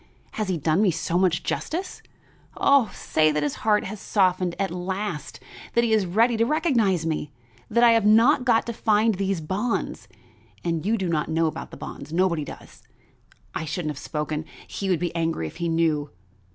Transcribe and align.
Has 0.31 0.47
he 0.49 0.57
done 0.57 0.81
me 0.81 0.89
so 0.89 1.15
much 1.19 1.43
justice? 1.43 2.01
Oh, 2.57 2.89
say 2.91 3.31
that 3.31 3.43
his 3.43 3.53
heart 3.61 3.83
has 3.83 3.99
softened 3.99 4.55
at 4.57 4.71
last; 4.71 5.39
that 5.75 5.83
he 5.83 5.93
is 5.93 6.07
ready 6.07 6.35
to 6.37 6.43
recognize 6.43 7.05
me; 7.05 7.31
that 7.69 7.83
I 7.83 7.91
have 7.91 8.03
not 8.03 8.43
got 8.43 8.65
to 8.65 8.73
find 8.73 9.13
those 9.13 9.41
bonds 9.41 10.07
but 10.63 10.83
you 10.87 10.97
do 10.97 11.07
not 11.07 11.29
know 11.29 11.45
about 11.45 11.69
the 11.69 11.77
bonds 11.77 12.11
nobody 12.11 12.43
does. 12.43 12.81
I 13.53 13.63
shouldn't 13.65 13.91
have 13.91 13.99
spoken; 13.99 14.45
he 14.67 14.89
would 14.89 14.97
be 14.99 15.15
angry 15.15 15.45
if 15.45 15.57
he 15.57 15.69
knew. 15.69 16.09